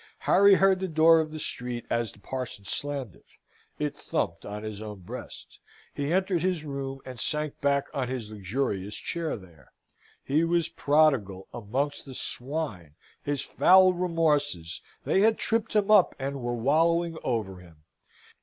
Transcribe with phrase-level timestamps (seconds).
[0.21, 3.27] Harry heard the door of the street as the parson slammed it.
[3.77, 5.59] It thumped on his own breast.
[5.93, 9.73] He entered his room, and sank back on his luxurious chair there.
[10.23, 16.41] He was Prodigal, amongst the swine his foul remorses; they had tripped him up, and
[16.41, 17.83] were wallowing over him.